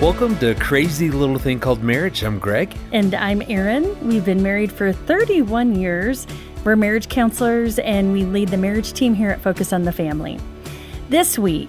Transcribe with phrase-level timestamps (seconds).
[0.00, 2.22] Welcome to Crazy Little Thing Called Marriage.
[2.22, 2.74] I'm Greg.
[2.90, 4.08] And I'm Erin.
[4.08, 6.26] We've been married for 31 years.
[6.64, 10.40] We're marriage counselors and we lead the marriage team here at Focus on the Family.
[11.10, 11.68] This week,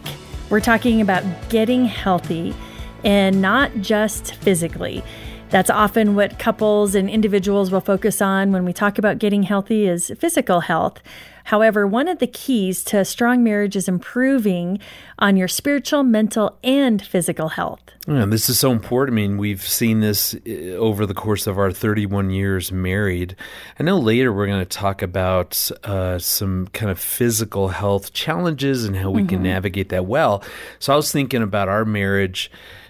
[0.49, 2.55] we're talking about getting healthy
[3.03, 5.03] and not just physically.
[5.49, 9.89] That's often what couples and individuals will focus on when we talk about getting healthy
[9.89, 11.01] is physical health.
[11.45, 14.79] However, one of the keys to a strong marriage is improving
[15.19, 17.81] on your spiritual, mental, and physical health.
[18.07, 19.17] And this is so important.
[19.17, 23.35] I mean, we've seen this uh, over the course of our 31 years married.
[23.79, 28.85] I know later we're going to talk about uh, some kind of physical health challenges
[28.85, 29.29] and how we mm-hmm.
[29.29, 30.43] can navigate that well.
[30.79, 32.49] So I was thinking about our marriage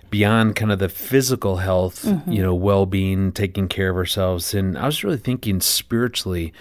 [0.09, 2.31] beyond kind of the physical health, mm-hmm.
[2.31, 4.53] you know, well being, taking care of ourselves.
[4.53, 6.53] And I was really thinking spiritually.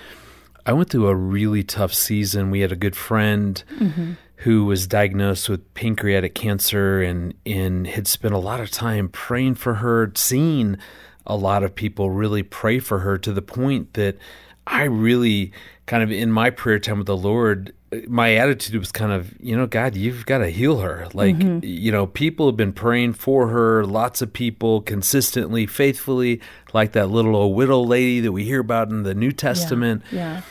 [0.67, 2.51] I went through a really tough season.
[2.51, 4.13] We had a good friend mm-hmm.
[4.37, 9.57] who was diagnosed with pancreatic cancer and, and had spent a lot of time praying
[9.57, 10.79] for her, seeing
[11.27, 14.17] a lot of people really pray for her to the point that
[14.67, 15.53] I really
[15.91, 17.75] kind of in my prayer time with the Lord
[18.07, 21.09] my attitude was kind of, you know, God, you've got to heal her.
[21.13, 21.59] Like, mm-hmm.
[21.65, 26.41] you know, people have been praying for her, lots of people consistently, faithfully,
[26.73, 30.05] like that little old widow lady that we hear about in the New Testament.
[30.13, 30.19] Yeah.
[30.19, 30.43] yeah.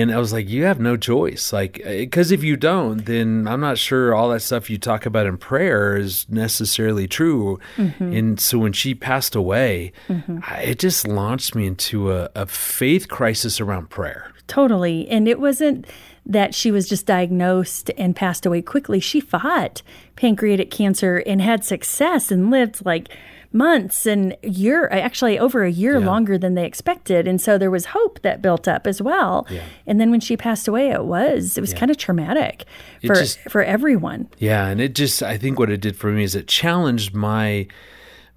[0.00, 1.52] And I was like, you have no choice.
[1.52, 5.26] Like, because if you don't, then I'm not sure all that stuff you talk about
[5.26, 7.60] in prayer is necessarily true.
[7.76, 8.12] Mm-hmm.
[8.12, 10.40] And so when she passed away, mm-hmm.
[10.60, 14.32] it just launched me into a, a faith crisis around prayer.
[14.48, 15.08] Totally.
[15.08, 15.86] And it wasn't
[16.26, 18.98] that she was just diagnosed and passed away quickly.
[19.00, 19.82] She fought
[20.16, 23.08] pancreatic cancer and had success and lived like
[23.50, 26.06] months and year actually over a year yeah.
[26.06, 29.62] longer than they expected and so there was hope that built up as well yeah.
[29.86, 31.78] and then when she passed away it was it was yeah.
[31.78, 32.66] kind of traumatic
[33.06, 36.22] for just, for everyone yeah and it just i think what it did for me
[36.22, 37.66] is it challenged my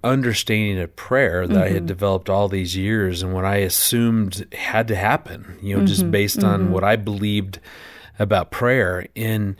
[0.04, 1.62] understanding of prayer that mm-hmm.
[1.62, 1.86] I had mm-hmm.
[1.86, 5.86] developed all these years and what I assumed had to happen, you know, mm-hmm.
[5.86, 6.48] just based mm-hmm.
[6.48, 7.60] on what I believed
[8.18, 9.06] about prayer.
[9.16, 9.56] And,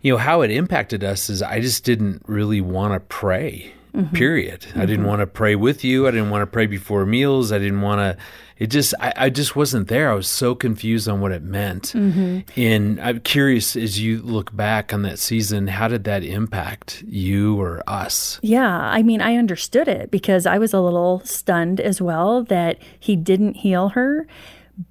[0.00, 4.14] you know, how it impacted us is I just didn't really want to pray, mm-hmm.
[4.14, 4.66] period.
[4.74, 5.06] I didn't mm-hmm.
[5.06, 6.06] want to pray with you.
[6.06, 7.52] I didn't want to pray before meals.
[7.52, 8.22] I didn't want to
[8.58, 10.10] it just I, I, just wasn't there.
[10.10, 11.92] I was so confused on what it meant.
[11.92, 12.40] Mm-hmm.
[12.60, 17.60] And I'm curious as you look back on that season, how did that impact you
[17.60, 18.40] or us?
[18.42, 22.78] Yeah, I mean, I understood it because I was a little stunned as well that
[22.98, 24.26] he didn't heal her.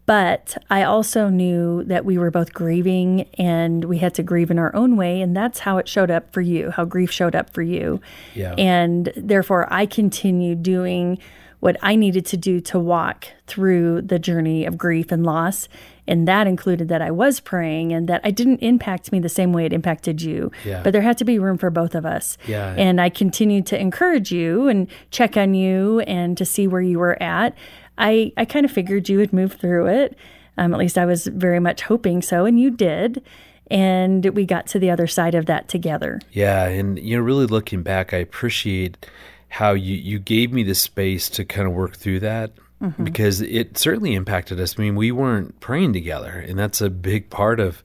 [0.06, 4.60] But I also knew that we were both grieving and we had to grieve in
[4.60, 5.22] our own way.
[5.22, 8.02] And that's how it showed up for you, how grief showed up for you.
[8.36, 8.54] Yeah.
[8.58, 11.20] And therefore, I continued doing
[11.60, 15.68] what I needed to do to walk through the journey of grief and loss.
[16.08, 19.52] And that included that I was praying and that I didn't impact me the same
[19.54, 20.52] way it impacted you.
[20.64, 20.82] Yeah.
[20.84, 22.38] But there had to be room for both of us.
[22.48, 22.74] Yeah.
[22.78, 27.00] And I continued to encourage you and check on you and to see where you
[27.00, 27.56] were at.
[27.98, 30.18] I, I kind of figured you would move through it.
[30.60, 33.24] Um, at least I was very much hoping so, and you did
[33.70, 36.22] and we got to the other side of that together.
[36.32, 39.06] Yeah, and you know, really looking back, I appreciate
[39.50, 43.04] how you, you gave me the space to kind of work through that mm-hmm.
[43.04, 44.78] because it certainly impacted us.
[44.78, 47.84] I mean, we weren't praying together, and that's a big part of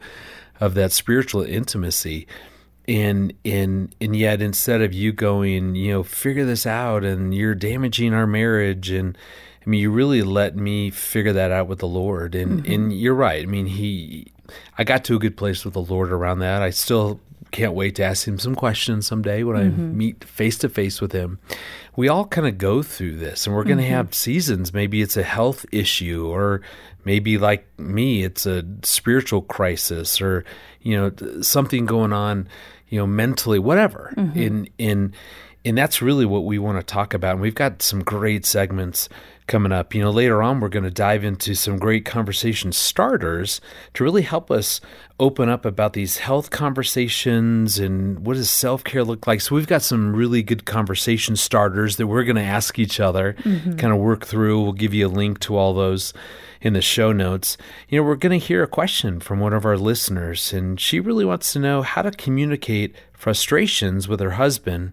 [0.60, 2.26] of that spiritual intimacy.
[2.88, 7.54] And and and yet, instead of you going, you know, figure this out, and you're
[7.54, 9.16] damaging our marriage, and
[9.64, 12.34] I mean, you really let me figure that out with the Lord.
[12.34, 12.72] And mm-hmm.
[12.72, 13.42] and you're right.
[13.42, 14.32] I mean, he,
[14.76, 16.62] I got to a good place with the Lord around that.
[16.62, 17.20] I still
[17.52, 19.80] can't wait to ask him some questions someday when mm-hmm.
[19.80, 21.38] I meet face to face with him.
[21.94, 23.92] We all kind of go through this and we're going to mm-hmm.
[23.92, 24.74] have seasons.
[24.74, 26.62] Maybe it's a health issue or
[27.04, 30.44] maybe like me, it's a spiritual crisis or,
[30.80, 32.48] you know, something going on,
[32.88, 34.12] you know, mentally, whatever.
[34.16, 34.38] Mm-hmm.
[34.38, 35.14] In, in,
[35.64, 37.32] and that's really what we want to talk about.
[37.32, 39.08] And we've got some great segments
[39.52, 39.94] coming up.
[39.94, 43.60] You know, later on, we're going to dive into some great conversation starters
[43.92, 44.80] to really help us
[45.20, 49.42] open up about these health conversations and what does self care look like.
[49.42, 53.34] So, we've got some really good conversation starters that we're going to ask each other,
[53.34, 53.76] mm-hmm.
[53.76, 54.62] kind of work through.
[54.62, 56.14] We'll give you a link to all those
[56.62, 57.58] in the show notes.
[57.90, 60.98] You know, we're going to hear a question from one of our listeners, and she
[60.98, 64.92] really wants to know how to communicate frustrations with her husband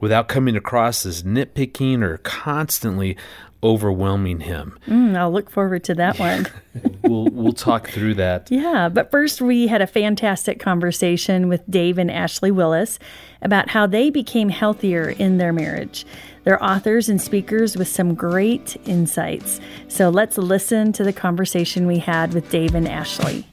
[0.00, 3.16] without coming across as nitpicking or constantly
[3.62, 4.78] overwhelming him.
[4.86, 6.46] Mm, I'll look forward to that one.
[7.02, 8.50] we'll we'll talk through that.
[8.50, 12.98] Yeah, but first we had a fantastic conversation with Dave and Ashley Willis
[13.42, 16.06] about how they became healthier in their marriage.
[16.44, 19.60] They're authors and speakers with some great insights.
[19.88, 23.46] So let's listen to the conversation we had with Dave and Ashley.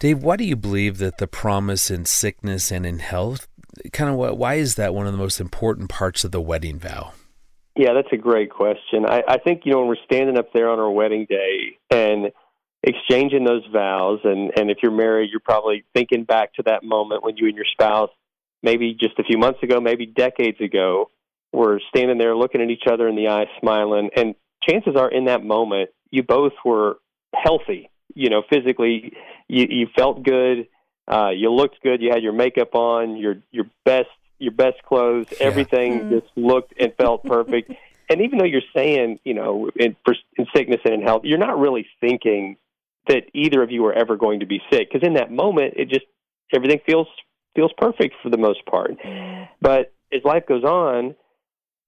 [0.00, 3.46] Dave, why do you believe that the promise in sickness and in health,
[3.92, 7.12] kind of why is that one of the most important parts of the wedding vow?
[7.76, 9.04] Yeah, that's a great question.
[9.06, 12.32] I, I think, you know, when we're standing up there on our wedding day and
[12.82, 17.22] exchanging those vows, and, and if you're married, you're probably thinking back to that moment
[17.22, 18.10] when you and your spouse,
[18.62, 21.10] maybe just a few months ago, maybe decades ago,
[21.52, 24.08] were standing there looking at each other in the eye, smiling.
[24.16, 24.34] And
[24.66, 26.96] chances are in that moment, you both were
[27.34, 27.89] healthy.
[28.14, 29.12] You know, physically,
[29.48, 30.68] you, you felt good.
[31.10, 32.00] Uh, you looked good.
[32.00, 34.08] You had your makeup on, your your best
[34.38, 35.26] your best clothes.
[35.32, 35.46] Yeah.
[35.46, 36.10] Everything mm.
[36.10, 37.72] just looked and felt perfect.
[38.10, 39.96] and even though you're saying, you know, in,
[40.36, 42.56] in sickness and in health, you're not really thinking
[43.06, 45.88] that either of you are ever going to be sick because in that moment, it
[45.88, 46.06] just
[46.54, 47.08] everything feels
[47.54, 48.92] feels perfect for the most part.
[49.60, 51.14] But as life goes on,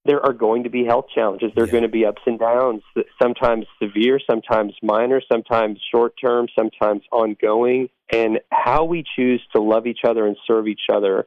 [0.04, 1.52] there are going to be health challenges.
[1.54, 1.72] There are yeah.
[1.72, 2.82] going to be ups and downs,
[3.22, 7.88] sometimes severe, sometimes minor, sometimes short term, sometimes ongoing.
[8.10, 11.26] And how we choose to love each other and serve each other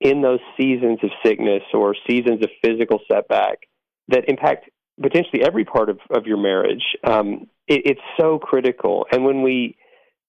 [0.00, 3.60] in those seasons of sickness or seasons of physical setback
[4.08, 4.70] that impact
[5.00, 9.06] potentially every part of, of your marriage, um, it, it's so critical.
[9.12, 9.76] And when we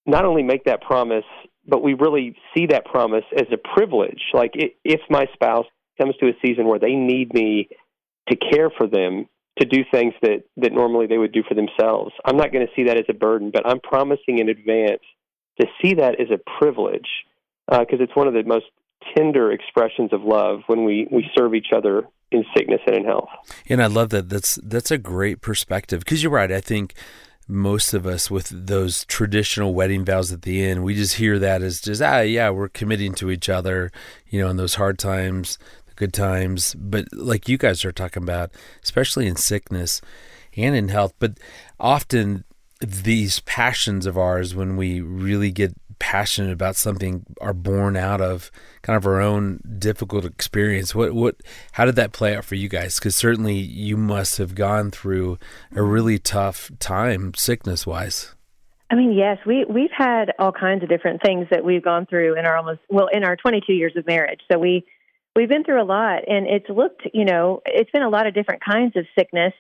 [0.06, 1.26] not only make that promise,
[1.66, 5.66] but we really see that promise as a privilege, like if my spouse
[5.98, 7.70] comes to a season where they need me
[8.30, 9.28] to care for them
[9.60, 12.14] to do things that that normally they would do for themselves.
[12.26, 15.02] I'm not going to see that as a burden, but I'm promising in advance
[15.60, 17.08] to see that as a privilege
[17.68, 18.66] because uh, it's one of the most
[19.16, 23.30] tender expressions of love when we we serve each other in sickness and in health.
[23.70, 24.30] And I love that.
[24.30, 26.52] That's that's a great perspective because you're right.
[26.52, 26.94] I think
[27.48, 31.62] most of us with those traditional wedding vows at the end, we just hear that
[31.62, 33.92] as just ah yeah, we're committing to each other,
[34.30, 35.58] you know, in those hard times,
[35.98, 36.76] good times.
[36.76, 38.52] But like you guys are talking about,
[38.84, 40.02] especially in sickness
[40.56, 41.38] and in health, but
[41.80, 42.46] often
[42.80, 48.52] these passions of ours when we really get passionate about something are born out of
[48.84, 50.94] kind of our own difficult experience.
[50.94, 51.36] What what
[51.74, 53.00] how did that play out for you guys?
[53.00, 55.38] Because certainly you must have gone through
[55.76, 58.36] a really tough time sickness wise.
[58.90, 62.38] I mean, yes, we we've had all kinds of different things that we've gone through
[62.38, 64.42] in our almost well in our 22 years of marriage.
[64.52, 64.86] So we
[65.38, 68.34] we've been through a lot, and it's looked you know it's been a lot of
[68.34, 69.54] different kinds of sickness.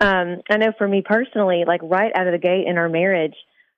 [0.00, 3.34] Um, I know for me personally, like right out of the gate in our marriage,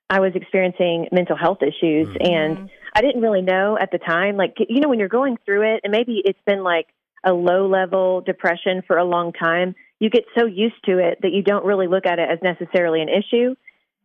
[0.09, 2.33] I was experiencing mental health issues mm-hmm.
[2.33, 5.75] and I didn't really know at the time like you know when you're going through
[5.75, 6.87] it and maybe it's been like
[7.23, 11.31] a low level depression for a long time you get so used to it that
[11.31, 13.55] you don't really look at it as necessarily an issue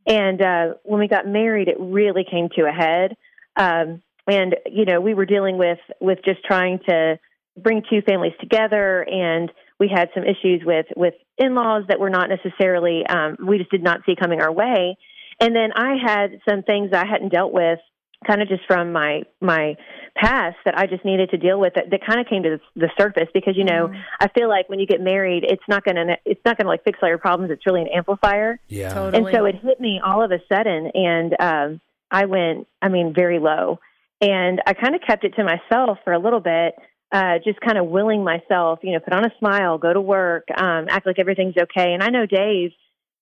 [0.07, 3.17] and uh when we got married it really came to a head
[3.57, 7.19] um and you know we were dealing with with just trying to
[7.57, 12.29] bring two families together and we had some issues with with in-laws that were not
[12.29, 14.97] necessarily um we just did not see coming our way.
[15.41, 17.81] And then I had some things I hadn't dealt with
[18.27, 19.77] kind of just from my my
[20.15, 22.91] past that I just needed to deal with that, that kind of came to the,
[22.99, 24.03] surface because you know mm.
[24.21, 26.71] I feel like when you get married it's not going to it's not going to
[26.71, 27.51] like fix all your problems.
[27.51, 28.61] It's really an amplifier.
[28.69, 28.93] Yeah.
[28.93, 29.25] Totally.
[29.25, 33.13] and so it hit me all of a sudden and um I went I mean
[33.15, 33.79] very low.
[34.21, 36.75] And I kind of kept it to myself for a little bit
[37.13, 40.45] uh just kind of willing myself you know put on a smile go to work
[40.57, 42.73] um act like everything's okay and I know Dave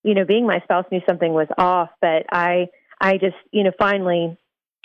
[0.03, 2.69] you know, being my spouse knew something was off, but I,
[3.01, 4.37] I just, you know, finally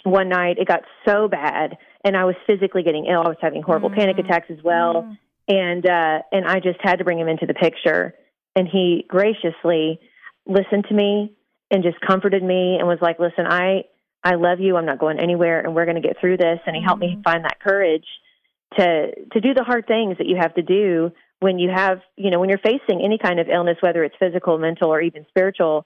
[0.04, 3.22] one night it got so bad and I was physically getting ill.
[3.22, 3.96] I was having horrible mm.
[3.96, 5.04] panic attacks as well.
[5.04, 5.18] Mm.
[5.48, 8.14] And, uh, and I just had to bring him into the picture.
[8.56, 10.00] And he graciously
[10.46, 11.34] listened to me
[11.72, 13.86] and just comforted me and was like, listen, I,
[14.24, 14.76] I love you.
[14.76, 16.60] I'm not going anywhere and we're going to get through this.
[16.66, 16.86] And he mm.
[16.86, 17.22] helped me mm-hmm.
[17.22, 18.06] find that courage
[18.78, 22.32] to, to do the hard things that you have to do when you have, you
[22.32, 25.86] know, when you're facing any kind of illness, whether it's physical, mental, or even spiritual,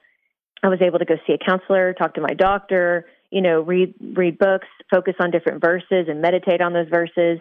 [0.64, 3.94] I was able to go see a counselor, talk to my doctor, you know, read
[4.02, 7.40] read books, focus on different verses, and meditate on those verses.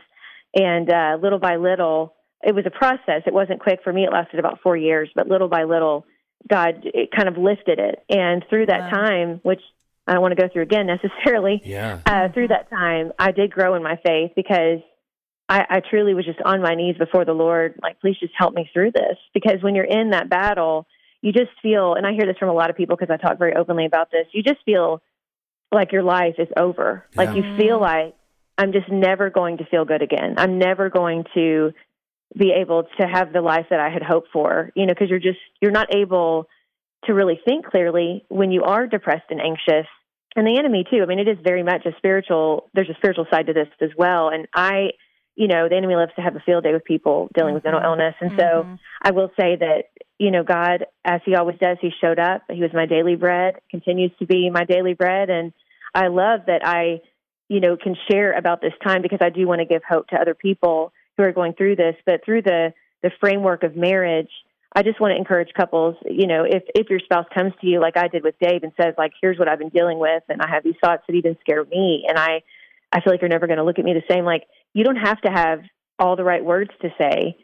[0.55, 3.23] And uh, little by little, it was a process.
[3.27, 4.05] It wasn't quick for me.
[4.05, 6.07] It lasted about four years, but little by little,
[6.49, 8.05] God it kind of lifted it.
[8.09, 8.91] And through that wow.
[8.91, 9.61] time, which
[10.07, 12.01] I don't want to go through again necessarily, yeah.
[12.07, 14.81] Uh, through that time, I did grow in my faith because
[15.49, 18.55] I, I truly was just on my knees before the Lord, like, please just help
[18.55, 19.17] me through this.
[19.33, 20.87] Because when you're in that battle,
[21.23, 23.39] you just feel, and I hear this from a lot of people because I talk
[23.39, 25.01] very openly about this, you just feel
[25.73, 27.05] like your life is over.
[27.13, 27.23] Yeah.
[27.23, 28.07] Like you feel mm-hmm.
[28.07, 28.15] like
[28.57, 30.35] I'm just never going to feel good again.
[30.37, 31.73] I'm never going to
[32.37, 35.19] be able to have the life that I had hoped for, you know, because you're
[35.19, 36.47] just, you're not able
[37.05, 39.87] to really think clearly when you are depressed and anxious.
[40.37, 41.03] And the enemy, too.
[41.03, 43.91] I mean, it is very much a spiritual, there's a spiritual side to this as
[43.97, 44.29] well.
[44.29, 44.91] And I,
[45.39, 47.81] you know, the enemy loves to have a field day with people dealing with mental
[47.81, 48.01] mm-hmm.
[48.01, 48.15] illness.
[48.21, 48.75] And mm-hmm.
[48.75, 49.85] so I will say that,
[50.19, 52.43] you know, God, as he always does, he showed up.
[52.51, 55.31] He was my daily bread, continues to be my daily bread.
[55.31, 55.53] And
[55.95, 57.03] I love that I,
[57.49, 60.17] you know, can share about this time because I do want to give hope to
[60.17, 61.95] other people who are going through this.
[62.05, 64.31] But through the the framework of marriage,
[64.75, 67.81] I just want to encourage couples, you know, if if your spouse comes to you
[67.81, 70.43] like I did with Dave and says like, "Here's what I've been dealing with, and
[70.43, 72.43] I have these thoughts that even scare me, and I
[72.93, 74.97] I feel like you're never going to look at me the same." Like, you don't
[74.97, 75.61] have to have
[75.99, 77.37] all the right words to say,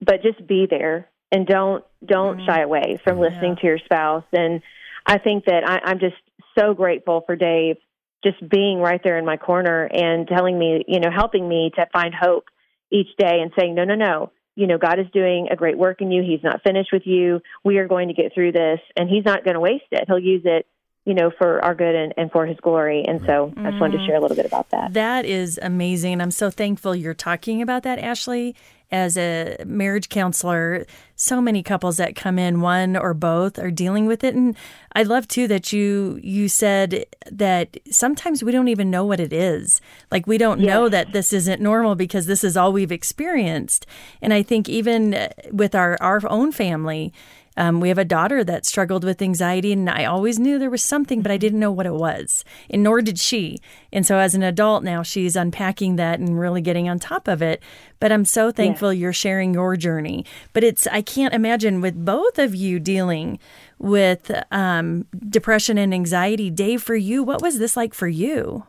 [0.00, 2.46] but just be there and don't don't mm-hmm.
[2.46, 3.60] shy away from listening yeah.
[3.60, 4.24] to your spouse.
[4.32, 4.62] And
[5.06, 6.16] I think that I, I'm just
[6.58, 7.76] so grateful for Dave
[8.22, 11.86] just being right there in my corner and telling me, you know, helping me to
[11.92, 12.44] find hope
[12.92, 16.02] each day and saying, no, no, no, you know, God is doing a great work
[16.02, 16.22] in you.
[16.22, 17.40] He's not finished with you.
[17.64, 20.04] We are going to get through this, and He's not going to waste it.
[20.06, 20.66] He'll use it
[21.10, 23.04] you know, for our good and, and for his glory.
[23.04, 24.06] And so I just wanted to mm.
[24.06, 24.92] share a little bit about that.
[24.92, 26.20] That is amazing.
[26.20, 28.54] I'm so thankful you're talking about that, Ashley.
[28.92, 30.86] As a marriage counselor,
[31.16, 34.36] so many couples that come in, one or both, are dealing with it.
[34.36, 34.56] And
[34.92, 39.32] I love too that you you said that sometimes we don't even know what it
[39.32, 39.80] is.
[40.12, 40.68] Like we don't yes.
[40.68, 43.84] know that this isn't normal because this is all we've experienced.
[44.22, 47.12] And I think even with our our own family,
[47.56, 50.82] um, we have a daughter that struggled with anxiety, and I always knew there was
[50.82, 53.58] something, but I didn't know what it was, and nor did she.
[53.92, 57.42] And so, as an adult now, she's unpacking that and really getting on top of
[57.42, 57.62] it.
[57.98, 59.00] But I'm so thankful yeah.
[59.00, 60.24] you're sharing your journey.
[60.52, 63.38] But it's, I can't imagine with both of you dealing
[63.78, 66.50] with um, depression and anxiety.
[66.50, 68.64] Dave, for you, what was this like for you?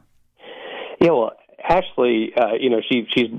[0.99, 1.31] Yeah, well,
[1.63, 3.29] Ashley, uh, you know, she she's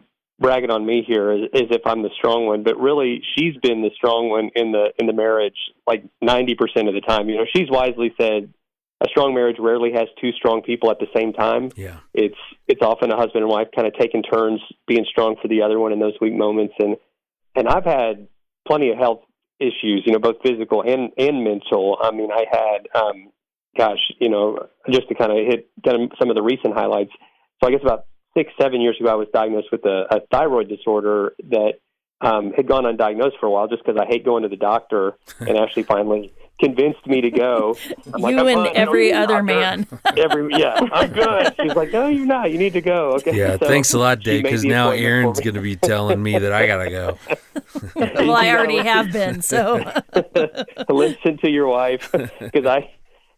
[0.43, 3.81] bragging on me here as, as if I'm the strong one, but really she's been
[3.81, 5.57] the strong one in the in the marriage
[5.87, 6.53] like 90%
[6.89, 7.29] of the time.
[7.29, 8.53] You know, she's wisely said
[9.01, 11.71] a strong marriage rarely has two strong people at the same time.
[11.77, 11.99] Yeah.
[12.13, 12.37] It's
[12.69, 15.79] it's often a husband and wife kind of taking turns being strong for the other
[15.79, 16.97] one in those weak moments and
[17.55, 18.29] and I've had
[18.67, 19.23] plenty of health
[19.61, 21.99] issues, you know, both physical and and mental.
[22.01, 23.31] I mean, I had um
[23.77, 27.13] gosh, you know, just to kind of hit kind of some of the recent highlights.
[27.63, 30.69] So I guess about six, seven years ago, I was diagnosed with a, a thyroid
[30.69, 31.75] disorder that
[32.23, 35.17] um, had gone undiagnosed for a while just because I hate going to the doctor
[35.41, 37.77] and Ashley finally convinced me to go.
[38.15, 39.87] I'm you like, and every other man.
[40.17, 41.55] every yeah, I'm good.
[41.61, 42.53] She's like, no, you're not.
[42.53, 43.15] You need to go.
[43.15, 43.37] Okay.
[43.37, 44.45] Yeah, so thanks a lot, Dave.
[44.45, 47.19] Because now Erin's going to be telling me that I gotta go.
[47.97, 49.43] well, I already have been.
[49.43, 49.83] So
[50.89, 52.91] listen to your wife because I,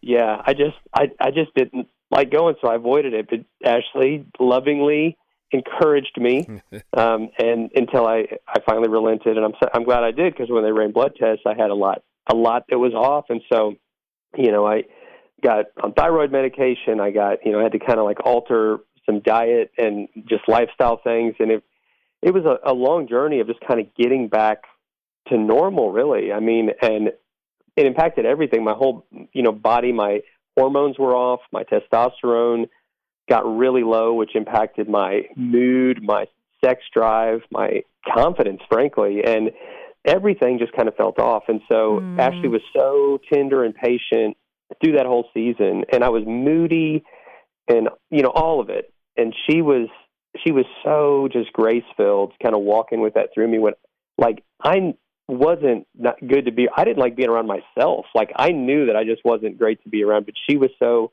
[0.03, 3.29] yeah, I just I I just didn't like going, so I avoided it.
[3.29, 5.17] But Ashley lovingly
[5.51, 6.47] encouraged me,
[6.97, 10.65] um, and until I I finally relented, and I'm I'm glad I did because when
[10.65, 13.75] they ran blood tests, I had a lot a lot that was off, and so
[14.37, 14.85] you know I
[15.43, 17.01] got on thyroid medication.
[17.01, 20.49] I got you know I had to kind of like alter some diet and just
[20.49, 21.65] lifestyle things, and it
[22.23, 24.63] it was a, a long journey of just kind of getting back
[25.29, 26.33] to normal, really.
[26.33, 27.09] I mean, and
[27.77, 30.21] it impacted everything, my whole you know body, my
[30.57, 32.69] hormones were off, my testosterone
[33.29, 36.27] got really low, which impacted my mood, my
[36.65, 37.83] sex drive, my
[38.15, 39.51] confidence, frankly, and
[40.05, 41.45] everything just kind of felt off.
[41.49, 42.19] And so mm.
[42.19, 44.37] Ashley was so tender and patient
[44.83, 47.05] through that whole season, and I was moody,
[47.69, 48.93] and you know all of it.
[49.17, 49.89] And she was
[50.45, 53.59] she was so just grace filled, kind of walking with that through me.
[53.59, 53.75] When
[54.19, 54.95] like I
[55.28, 56.69] wasn't not good to be.
[56.75, 58.07] I didn't like being around myself.
[58.14, 61.12] Like I knew that I just wasn't great to be around, but she was so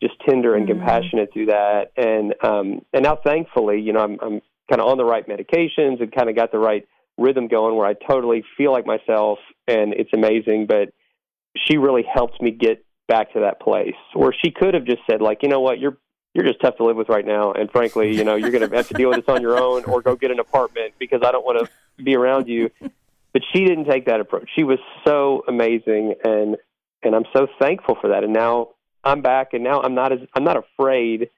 [0.00, 0.78] just tender and mm-hmm.
[0.78, 1.92] compassionate through that.
[1.96, 6.00] And um, and now thankfully, you know, I'm I'm kind of on the right medications
[6.00, 6.86] and kind of got the right
[7.16, 10.66] rhythm going where I totally feel like myself, and it's amazing.
[10.66, 10.92] But
[11.56, 15.22] she really helped me get back to that place where she could have just said
[15.22, 15.96] like, you know what, you're
[16.34, 18.76] you're just tough to live with right now, and frankly, you know, you're going to
[18.76, 21.32] have to deal with this on your own, or go get an apartment because I
[21.32, 22.70] don't want to be around you.
[23.32, 24.48] But she didn't take that approach.
[24.56, 26.56] She was so amazing, and
[27.02, 28.24] and I'm so thankful for that.
[28.24, 28.70] And now
[29.04, 31.30] I'm back, and now I'm not as I'm not afraid.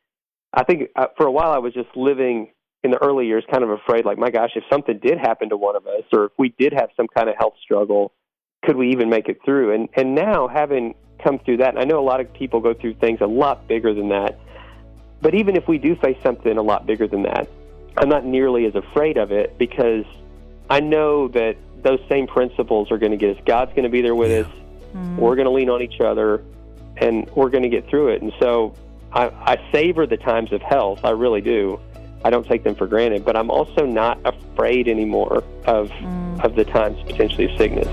[0.53, 3.63] I think uh, for a while I was just living in the early years, kind
[3.63, 6.33] of afraid, like my gosh, if something did happen to one of us, or if
[6.39, 8.13] we did have some kind of health struggle,
[8.65, 9.75] could we even make it through?
[9.75, 12.95] And and now having come through that, I know a lot of people go through
[12.95, 14.39] things a lot bigger than that.
[15.21, 17.49] But even if we do face something a lot bigger than that,
[17.99, 20.05] I'm not nearly as afraid of it because
[20.71, 23.43] I know that those same principles are going to get us.
[23.47, 24.41] God's going to be there with yeah.
[24.41, 24.47] us.
[24.47, 25.17] Mm-hmm.
[25.19, 26.45] We're going to lean on each other,
[26.97, 28.23] and we're going to get through it.
[28.23, 28.75] And so
[29.13, 31.05] I, I savor the times of health.
[31.05, 31.81] I really do.
[32.25, 36.45] I don't take them for granted, but I'm also not afraid anymore of mm.
[36.45, 37.89] of the times potentially of sickness.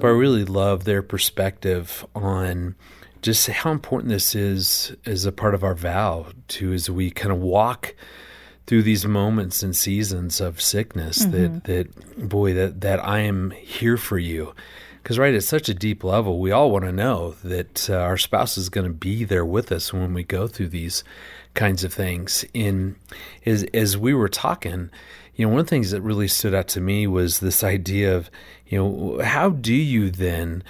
[0.00, 2.74] But I really love their perspective on
[3.24, 7.32] just how important this is as a part of our vow to as we kind
[7.32, 7.94] of walk
[8.66, 11.30] through these moments and seasons of sickness mm-hmm.
[11.30, 14.54] that that boy that that I am here for you.
[15.02, 18.16] Because, right, at such a deep level, we all want to know that uh, our
[18.16, 21.02] spouse is going to be there with us when we go through these
[21.54, 22.44] kinds of things.
[22.52, 22.96] In
[23.46, 24.90] as as we were talking,
[25.34, 28.14] you know, one of the things that really stood out to me was this idea
[28.14, 28.30] of,
[28.66, 30.62] you know, how do you then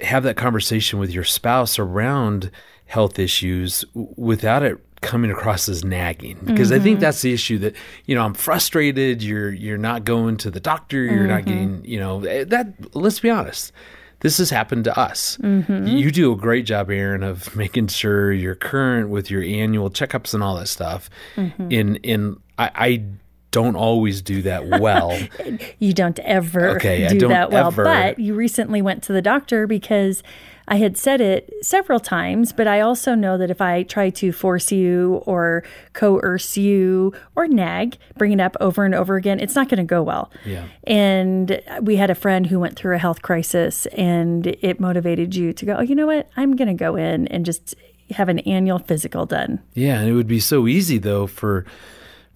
[0.00, 2.50] have that conversation with your spouse around
[2.86, 6.80] health issues without it coming across as nagging because mm-hmm.
[6.80, 7.02] I think mm-hmm.
[7.02, 7.74] that's the issue that
[8.06, 11.28] you know I'm frustrated you're you're not going to the doctor you're mm-hmm.
[11.28, 13.72] not getting you know eh, that let's be honest
[14.20, 15.86] this has happened to us mm-hmm.
[15.86, 20.32] you do a great job Erin of making sure you're current with your annual checkups
[20.32, 21.70] and all that stuff mm-hmm.
[21.70, 23.04] in in I, I
[23.50, 25.18] don't always do that well.
[25.78, 27.68] you don't ever okay, do that well.
[27.68, 27.84] Ever.
[27.84, 30.22] But you recently went to the doctor because
[30.68, 34.32] I had said it several times, but I also know that if I try to
[34.32, 35.62] force you or
[35.92, 39.84] coerce you or nag, bring it up over and over again, it's not going to
[39.84, 40.30] go well.
[40.44, 40.66] Yeah.
[40.84, 45.52] And we had a friend who went through a health crisis and it motivated you
[45.52, 46.28] to go, oh, you know what?
[46.36, 47.76] I'm going to go in and just
[48.10, 49.60] have an annual physical done.
[49.74, 50.00] Yeah.
[50.00, 51.64] And it would be so easy, though, for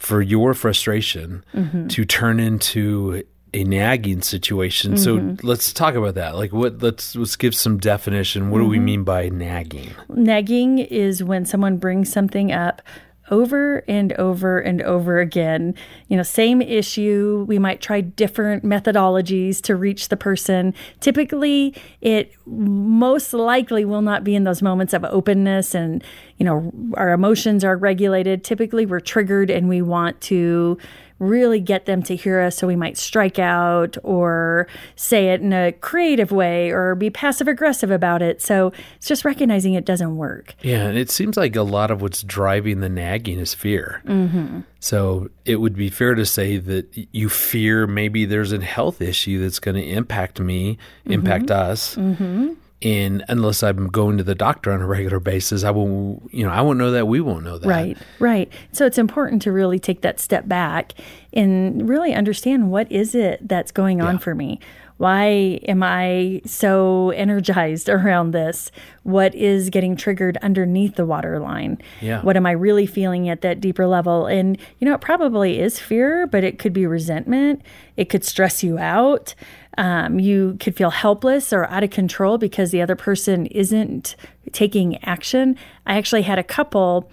[0.01, 1.87] for your frustration mm-hmm.
[1.89, 4.95] to turn into a nagging situation.
[4.95, 5.37] Mm-hmm.
[5.37, 6.37] So let's talk about that.
[6.37, 8.51] Like what let's let's give some definition.
[8.51, 8.65] What mm-hmm.
[8.65, 8.85] do we mm-hmm.
[8.85, 9.91] mean by nagging?
[10.09, 12.83] Nagging is when someone brings something up
[13.31, 15.75] over and over and over again.
[16.09, 17.45] You know, same issue.
[17.49, 20.75] We might try different methodologies to reach the person.
[21.01, 26.03] Typically, it most likely will not be in those moments of openness and,
[26.37, 28.45] you know, our emotions are regulated.
[28.45, 30.77] Typically, we're triggered and we want to
[31.21, 32.57] really get them to hear us.
[32.57, 37.47] So we might strike out or say it in a creative way or be passive
[37.47, 38.43] aggressive about it.
[38.43, 40.55] So it's just recognizing it doesn't work.
[40.63, 40.87] Yeah.
[40.87, 44.03] And it seems like a lot of what's driving the nagging is fear.
[44.07, 44.61] Mm-hmm.
[44.81, 49.43] So it would be fair to say that you fear maybe there's a health issue
[49.43, 51.71] that's going to impact me, impact mm-hmm.
[51.71, 51.97] us.
[51.97, 56.45] Mm-hmm and unless I'm going to the doctor on a regular basis, I won't, you
[56.45, 57.07] know, I won't know that.
[57.07, 57.69] We won't know that.
[57.69, 58.51] Right, right.
[58.73, 60.95] So it's important to really take that step back
[61.33, 64.21] and really understand what is it that's going on yeah.
[64.21, 64.61] for me.
[64.97, 68.71] Why am I so energized around this?
[69.03, 71.79] What is getting triggered underneath the waterline?
[72.03, 72.21] Yeah.
[72.21, 74.27] What am I really feeling at that deeper level?
[74.27, 77.63] And, you know, it probably is fear, but it could be resentment.
[77.97, 79.35] It could stress you out.
[79.81, 84.15] Um, you could feel helpless or out of control because the other person isn't
[84.53, 85.57] taking action.
[85.87, 87.11] I actually had a couple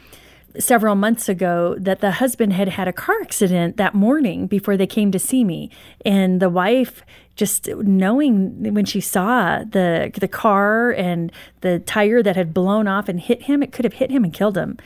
[0.60, 4.88] several months ago that the husband had had a car accident that morning before they
[4.88, 5.70] came to see me
[6.04, 7.04] and the wife
[7.36, 13.08] just knowing when she saw the the car and the tire that had blown off
[13.08, 14.78] and hit him it could have hit him and killed him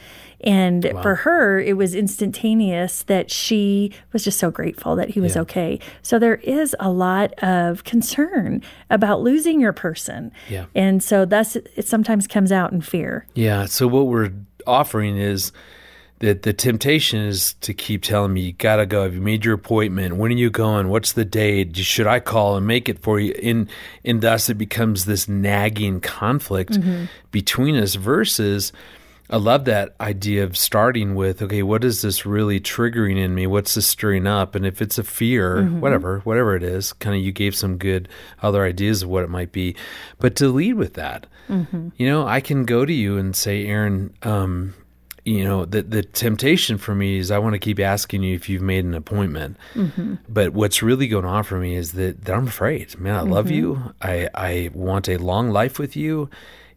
[0.43, 1.01] and wow.
[1.01, 5.41] for her, it was instantaneous that she was just so grateful that he was yeah.
[5.41, 5.80] okay.
[6.01, 10.32] So there is a lot of concern about losing your person.
[10.49, 10.65] Yeah.
[10.73, 13.27] And so thus it sometimes comes out in fear.
[13.34, 13.65] Yeah.
[13.65, 14.32] So what we're
[14.65, 15.51] offering is
[16.19, 19.04] that the temptation is to keep telling me you gotta go.
[19.04, 20.17] Have you made your appointment?
[20.17, 20.89] When are you going?
[20.89, 21.75] What's the date?
[21.77, 23.34] Should I call and make it for you?
[23.41, 23.69] And
[24.06, 27.06] and thus it becomes this nagging conflict mm-hmm.
[27.32, 28.71] between us versus
[29.32, 33.48] I love that idea of starting with, okay, what is this really triggering in me?
[33.48, 34.56] What's this stirring up?
[34.56, 35.80] And if it's a fear, mm-hmm.
[35.80, 38.10] whatever, whatever it is, kind of you gave some good
[38.41, 39.76] other ideas of what it might be,
[40.20, 41.89] but to lead with that, mm-hmm.
[41.96, 44.74] you know, I can go to you and say, Erin, um,
[45.24, 48.50] you know, the the temptation for me is I want to keep asking you if
[48.50, 49.56] you've made an appointment.
[49.76, 50.15] Mm-hmm.
[50.28, 53.00] But what's really going on for me is that, that I'm afraid.
[53.00, 53.56] Man, I love mm-hmm.
[53.56, 53.94] you.
[54.02, 56.30] I I want a long life with you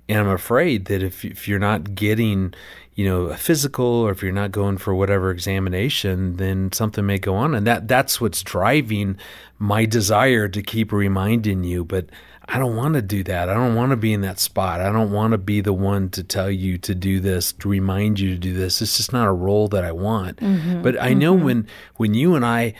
[0.09, 2.55] and I'm afraid that if if you're not getting,
[2.95, 7.19] you know, a physical or if you're not going for whatever examination, then something may
[7.19, 9.17] go on, and that that's what's driving
[9.59, 11.85] my desire to keep reminding you.
[11.85, 12.11] But
[12.47, 13.49] I don't want to do that.
[13.49, 14.81] I don't want to be in that spot.
[14.81, 18.21] I don't want to be the one to tell you to do this, to remind
[18.21, 18.83] you to do this.
[18.83, 20.39] It's just not a role that I want.
[20.39, 21.45] Mm-hmm, but I know mm-hmm.
[21.45, 22.75] when when you and I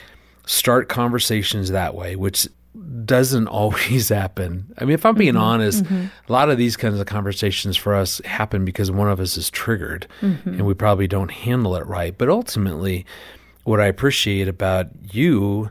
[0.47, 2.47] start conversations that way, which
[3.05, 4.73] doesn't always happen.
[4.79, 6.07] I mean, if I'm being mm-hmm, honest, mm-hmm.
[6.29, 9.51] a lot of these kinds of conversations for us happen because one of us is
[9.51, 10.51] triggered mm-hmm.
[10.51, 12.17] and we probably don't handle it right.
[12.17, 13.07] But ultimately,
[13.65, 15.71] what I appreciate about you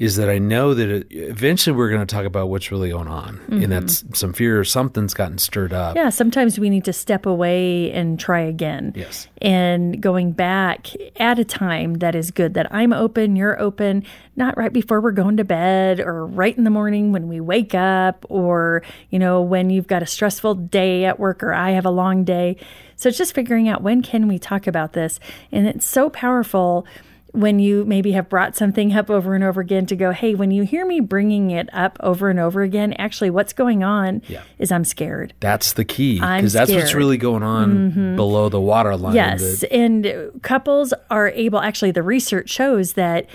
[0.00, 3.36] is that I know that eventually we're going to talk about what's really going on,
[3.36, 3.62] mm-hmm.
[3.62, 5.94] and that's some fear or something's gotten stirred up.
[5.94, 8.94] Yeah, sometimes we need to step away and try again.
[8.96, 9.28] Yes.
[9.42, 14.04] And going back at a time that is good, that I'm open, you're open,
[14.36, 17.74] not right before we're going to bed or right in the morning when we wake
[17.74, 21.84] up or, you know, when you've got a stressful day at work or I have
[21.84, 22.56] a long day.
[22.96, 25.20] So it's just figuring out when can we talk about this.
[25.52, 26.86] And it's so powerful
[27.32, 30.50] when you maybe have brought something up over and over again to go, hey, when
[30.50, 34.42] you hear me bringing it up over and over again, actually, what's going on Yeah.
[34.58, 35.32] is I'm scared.
[35.40, 36.90] That's the key because that's what's.
[36.90, 36.98] Mm-hmm.
[36.98, 39.14] really going on below the waterline.
[39.14, 39.62] Yes.
[39.64, 43.26] And couples are able, actually, the research shows that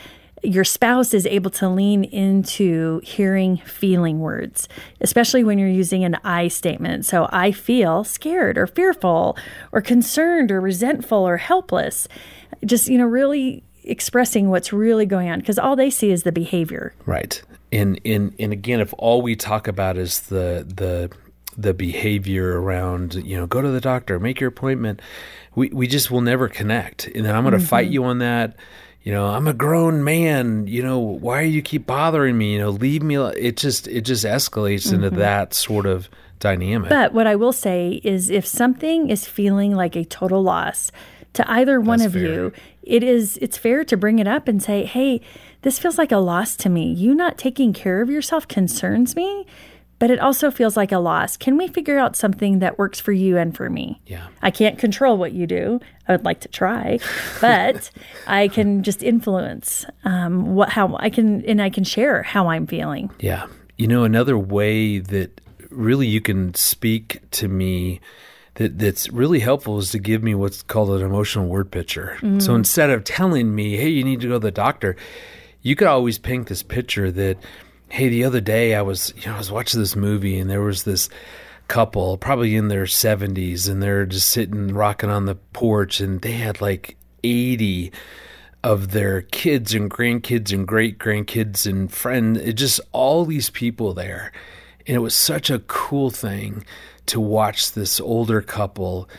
[0.43, 4.67] your spouse is able to lean into hearing feeling words,
[5.01, 7.05] especially when you're using an I statement.
[7.05, 9.37] So I feel scared or fearful
[9.71, 12.07] or concerned or resentful or helpless.
[12.63, 16.31] Just, you know, really expressing what's really going on because all they see is the
[16.31, 16.93] behavior.
[17.05, 17.41] Right.
[17.71, 21.11] And and and again, if all we talk about is the the
[21.57, 25.01] the behavior around, you know, go to the doctor, make your appointment,
[25.55, 27.07] we we just will never connect.
[27.07, 27.67] And then I'm going to mm-hmm.
[27.67, 28.55] fight you on that.
[29.01, 30.67] You know, I'm a grown man.
[30.67, 32.53] You know, why do you keep bothering me?
[32.53, 33.15] You know, leave me.
[33.17, 35.19] It just it just escalates into mm-hmm.
[35.19, 36.89] that sort of dynamic.
[36.89, 40.91] But what I will say is if something is feeling like a total loss
[41.35, 42.51] to either one That's of you,
[42.83, 45.21] it is it's fair to bring it up and say, "Hey,
[45.61, 46.91] this feels like a loss to me.
[46.91, 49.45] You not taking care of yourself concerns me."
[49.97, 51.37] But it also feels like a loss.
[51.37, 54.01] Can we figure out something that works for you and for me?
[54.05, 54.27] Yeah.
[54.41, 55.79] I can't control what you do.
[56.05, 56.99] I would like to try,
[57.41, 57.91] but
[58.27, 62.67] I can just influence um, what how I can and I can share how I'm
[62.67, 63.09] feeling.
[63.19, 63.47] Yeah.
[63.77, 68.01] You know, another way that really you can speak to me
[68.55, 72.17] that that's really helpful is to give me what's called an emotional word picture.
[72.19, 72.55] So mm.
[72.55, 74.95] instead of telling me, "Hey, you need to go to the doctor,"
[75.61, 77.37] you could always paint this picture that,
[77.89, 80.61] "Hey, the other day I was, you know, I was watching this movie and there
[80.61, 81.09] was this
[81.67, 86.33] couple, probably in their 70s, and they're just sitting rocking on the porch and they
[86.33, 87.91] had like 80
[88.63, 94.31] of their kids and grandkids and great grandkids and friends, just all these people there.
[94.87, 96.63] And it was such a cool thing
[97.07, 99.09] to watch this older couple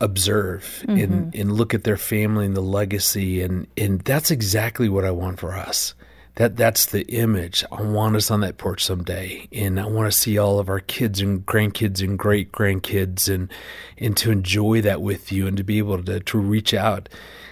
[0.00, 1.40] observe and, mm-hmm.
[1.40, 5.38] and look at their family and the legacy and and that's exactly what I want
[5.38, 5.94] for us.
[6.36, 7.62] That that's the image.
[7.70, 10.80] I want us on that porch someday, and I want to see all of our
[10.80, 13.52] kids and grandkids and great grandkids, and
[13.98, 17.10] and to enjoy that with you, and to be able to to reach out.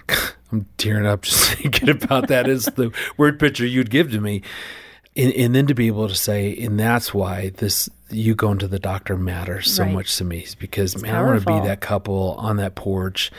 [0.51, 4.41] I'm tearing up just thinking about that as the word picture you'd give to me,
[5.15, 8.67] and, and then to be able to say, and that's why this you going to
[8.67, 9.93] the doctor matters so Right.
[9.93, 13.31] much to me because man, I want to be that couple on that porch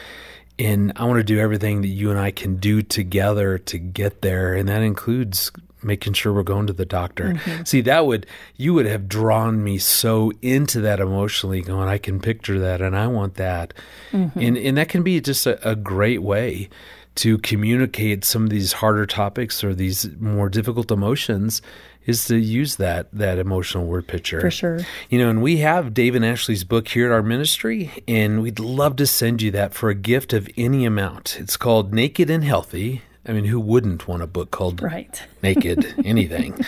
[0.58, 4.22] and I want to do everything that you and I can do together to get
[4.22, 5.50] there, and that includes
[5.82, 7.32] making sure we're going to the doctor.
[7.32, 7.64] Mm-hmm.
[7.64, 12.20] See, that would you would have drawn me so into that emotionally, going, I can
[12.20, 13.74] picture that, and I want that,
[14.12, 14.38] mm-hmm.
[14.38, 16.68] and and that can be just a, a great way
[17.16, 21.60] to communicate some of these harder topics or these more difficult emotions
[22.06, 24.80] is to use that that emotional word picture For sure.
[25.08, 28.58] you know, and we have Dave and Ashley's book here at our ministry, and we'd
[28.58, 31.36] love to send you that for a gift of any amount.
[31.38, 33.02] It's called Naked and Healthy.
[33.24, 35.22] I mean, who wouldn't want a book called Right.
[35.42, 36.58] Naked Anything?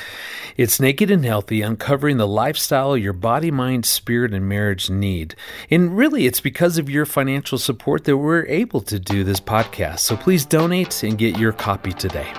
[0.56, 5.34] It's Naked and Healthy, uncovering the lifestyle your body, mind, spirit, and marriage need.
[5.68, 9.98] And really, it's because of your financial support that we're able to do this podcast.
[9.98, 12.32] So please donate and get your copy today.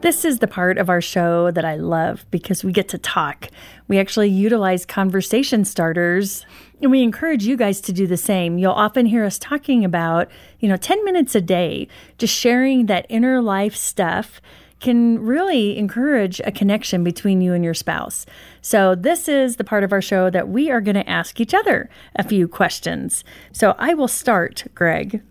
[0.00, 3.48] This is the part of our show that I love because we get to talk.
[3.86, 6.44] We actually utilize conversation starters
[6.84, 8.58] and we encourage you guys to do the same.
[8.58, 13.06] You'll often hear us talking about, you know, 10 minutes a day, just sharing that
[13.08, 14.40] inner life stuff
[14.80, 18.26] can really encourage a connection between you and your spouse.
[18.60, 21.54] So, this is the part of our show that we are going to ask each
[21.54, 23.24] other a few questions.
[23.50, 25.22] So, I will start, Greg.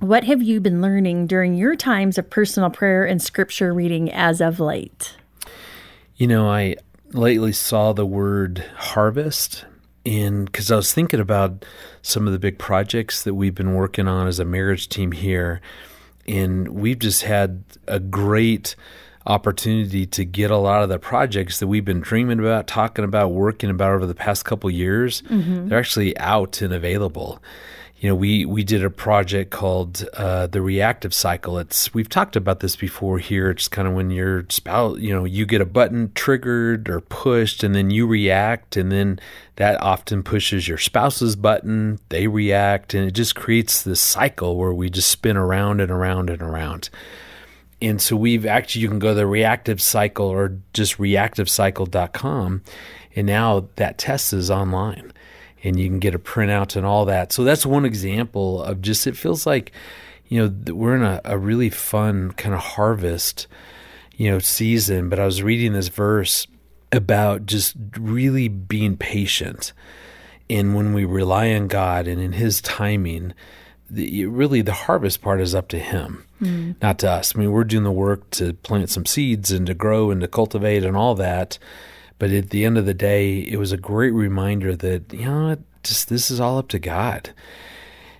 [0.00, 4.40] What have you been learning during your times of personal prayer and scripture reading as
[4.40, 5.16] of late?
[6.16, 6.76] You know, I
[7.12, 9.66] lately saw the word harvest,
[10.04, 11.64] and because I was thinking about
[12.02, 15.60] some of the big projects that we've been working on as a marriage team here,
[16.26, 18.74] and we've just had a great
[19.26, 23.28] opportunity to get a lot of the projects that we've been dreaming about, talking about,
[23.28, 25.22] working about over the past couple years.
[25.22, 25.68] Mm-hmm.
[25.68, 27.40] They're actually out and available
[28.02, 31.56] you know, we we did a project called uh, the reactive cycle.
[31.56, 33.48] It's we've talked about this before here.
[33.48, 37.62] It's kind of when your spouse, you know, you get a button triggered or pushed,
[37.62, 39.20] and then you react, and then
[39.54, 42.00] that often pushes your spouse's button.
[42.08, 46.28] They react, and it just creates this cycle where we just spin around and around
[46.28, 46.90] and around.
[47.80, 52.62] And so we've actually, you can go to the reactive cycle or just reactivecycle.com.
[53.14, 55.12] And now that test is online
[55.62, 57.32] and you can get a printout and all that.
[57.32, 59.72] So that's one example of just, it feels like,
[60.28, 63.46] you know, we're in a, a really fun kind of harvest,
[64.16, 65.08] you know, season.
[65.08, 66.46] But I was reading this verse
[66.90, 69.72] about just really being patient
[70.52, 73.32] And when we rely on God and in His timing,
[73.88, 76.74] the, really the harvest part is up to Him, mm.
[76.82, 77.34] not to us.
[77.34, 80.28] I mean, we're doing the work to plant some seeds and to grow and to
[80.28, 81.58] cultivate and all that.
[82.22, 85.56] But at the end of the day, it was a great reminder that, you know,
[85.82, 87.30] just this is all up to God.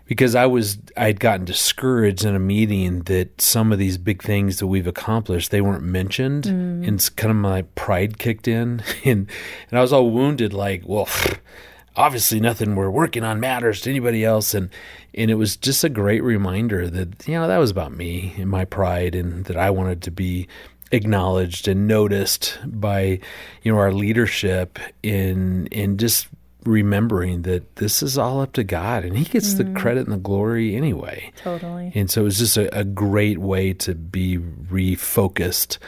[0.06, 4.58] Because I was I'd gotten discouraged in a meeting that some of these big things
[4.58, 6.46] that we've accomplished they weren't mentioned.
[6.46, 6.88] Mm.
[6.88, 8.82] and kind of my pride kicked in.
[9.04, 9.30] And
[9.70, 11.08] and I was all wounded like well
[11.96, 14.52] obviously nothing we're working on matters to anybody else.
[14.52, 14.68] And
[15.14, 18.50] and it was just a great reminder that you know that was about me and
[18.50, 20.48] my pride and that I wanted to be
[20.92, 23.18] acknowledged and noticed by
[23.62, 26.28] you know our leadership in in just
[26.64, 29.58] remembering that this is all up to God and He gets mm.
[29.58, 31.32] the credit and the glory anyway.
[31.36, 31.90] Totally.
[31.94, 35.78] And so it's just a, a great way to be refocused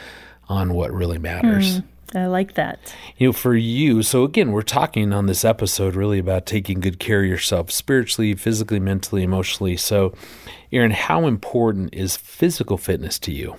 [0.49, 1.79] on what really matters.
[1.79, 1.83] Mm.
[2.13, 2.79] I like that.
[3.17, 6.99] You know, for you, so again, we're talking on this episode really about taking good
[6.99, 9.75] care of yourself spiritually, physically, mentally, emotionally.
[9.75, 10.13] So,
[10.71, 13.57] Erin, how important is physical fitness to you?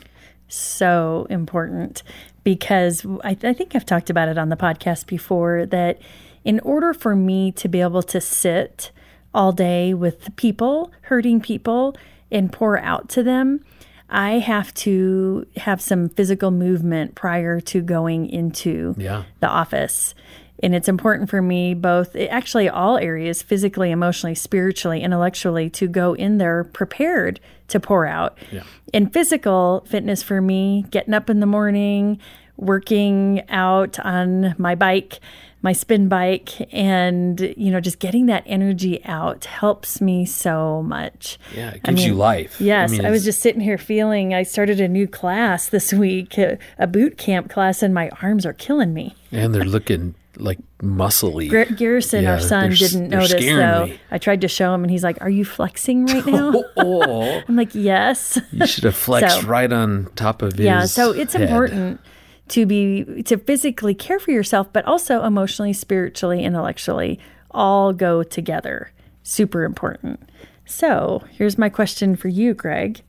[0.49, 2.03] So important
[2.45, 5.99] because I, I think I've talked about it on the podcast before that
[6.45, 8.93] in order for me to be able to sit
[9.35, 11.97] all day with people, hurting people,
[12.31, 13.65] and pour out to them,
[14.09, 19.25] I have to have some physical movement prior to going into yeah.
[19.41, 20.15] the office.
[20.63, 25.87] And it's important for me, both eh, actually all areas, physically, emotionally, spiritually, intellectually, to
[25.87, 28.39] go in there prepared to pour out.
[28.51, 28.63] Yeah.
[28.95, 32.19] And physical fitness for me, getting up in the morning,
[32.57, 35.21] working out on my bike,
[35.63, 41.39] my spin bike and you know just getting that energy out helps me so much.
[41.55, 43.79] Yeah it gives I mean, you life yes I, mean, I, was just sitting here
[43.79, 48.11] feeling i started a new class this week a, a, boot camp class and my
[48.23, 49.15] arms are killing me.
[49.33, 51.77] And they're looking like muscly.
[51.77, 53.99] Garrison yeah, our son didn't notice so me.
[54.11, 56.53] i tried to show him and he's like are you flexing right now?
[56.77, 57.43] Oh.
[57.49, 58.39] i'm like yes.
[58.53, 61.43] You should have flexed so, right on top of his yeah so it's head.
[61.43, 62.01] important
[62.49, 67.19] to be to physically care for yourself but also emotionally spiritually intellectually
[67.51, 70.21] all go together super important
[70.65, 73.03] so here's my question for you greg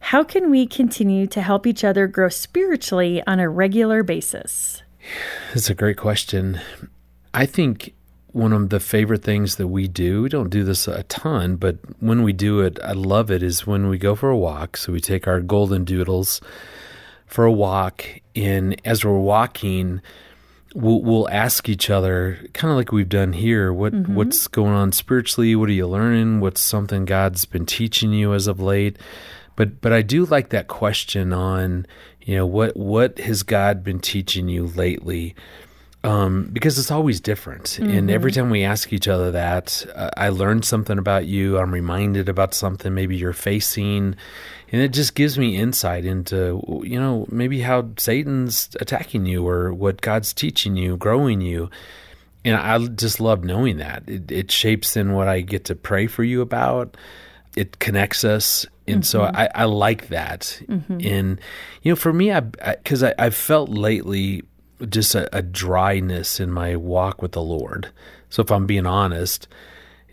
[0.00, 4.82] how can we continue to help each other grow spiritually on a regular basis
[5.52, 6.60] that's a great question
[7.34, 7.94] i think
[8.32, 11.78] one of the favorite things that we do, we don't do this a ton, but
[11.98, 14.76] when we do it, I love it, is when we go for a walk.
[14.76, 16.40] So we take our golden doodles
[17.26, 18.04] for a walk.
[18.38, 20.00] In as we're walking,
[20.72, 24.14] we'll, we'll ask each other, kind of like we've done here, what mm-hmm.
[24.14, 25.56] what's going on spiritually?
[25.56, 26.40] What are you learning?
[26.40, 28.96] What's something God's been teaching you as of late?
[29.56, 31.84] But but I do like that question on
[32.22, 35.34] you know what what has God been teaching you lately?
[36.04, 37.64] Um, because it's always different.
[37.64, 37.90] Mm-hmm.
[37.90, 41.58] And every time we ask each other that, uh, I learned something about you.
[41.58, 44.14] I'm reminded about something maybe you're facing
[44.70, 49.72] and it just gives me insight into you know maybe how Satan's attacking you or
[49.72, 51.70] what God's teaching you, growing you.
[52.44, 56.06] And I just love knowing that it, it shapes in what I get to pray
[56.06, 56.96] for you about.
[57.56, 59.02] It connects us, and mm-hmm.
[59.02, 60.60] so I, I, like that.
[60.66, 60.98] Mm-hmm.
[61.02, 61.40] And
[61.82, 64.42] you know, for me, I because I, I, have felt lately
[64.88, 67.90] just a, a dryness in my walk with the Lord.
[68.30, 69.48] So if I'm being honest,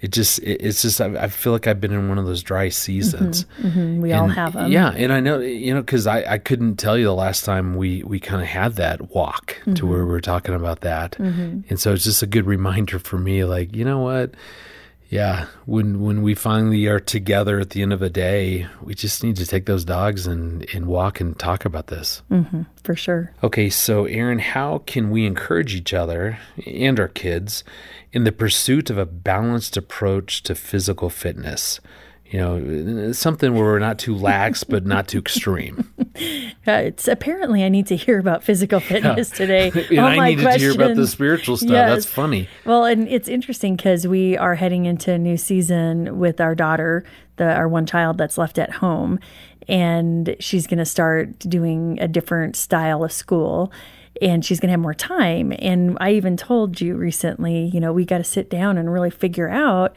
[0.02, 2.44] it just it, it's just I, I, feel like I've been in one of those
[2.44, 3.46] dry seasons.
[3.60, 4.02] Mm-hmm, mm-hmm.
[4.02, 4.72] We and, all have them.
[4.72, 7.76] Yeah, and I know you know because I, I couldn't tell you the last time
[7.76, 9.74] we we kind of had that walk mm-hmm.
[9.76, 11.62] to where we were talking about that, mm-hmm.
[11.70, 13.46] and so it's just a good reminder for me.
[13.46, 14.36] Like you know what,
[15.10, 19.24] yeah, when when we finally are together at the end of a day, we just
[19.24, 22.24] need to take those dogs and and walk and talk about this.
[22.32, 23.32] Mm-hmm, for sure.
[23.44, 27.64] Okay, so Erin, how can we encourage each other and our kids
[28.12, 31.80] in the pursuit of a balanced approach to physical fitness?
[32.36, 35.92] You know, something where we're not too lax but not too extreme.
[36.68, 39.36] Uh, it's apparently I need to hear about physical fitness yeah.
[39.36, 39.68] today.
[39.90, 40.74] and All I needed questions.
[40.74, 41.70] to hear about the spiritual stuff.
[41.70, 41.90] Yes.
[41.90, 42.48] That's funny.
[42.66, 47.04] Well, and it's interesting because we are heading into a new season with our daughter,
[47.36, 49.20] the our one child that's left at home,
[49.68, 53.72] and she's going to start doing a different style of school
[54.22, 55.54] and she's going to have more time.
[55.60, 59.12] And I even told you recently, you know, we got to sit down and really
[59.12, 59.96] figure out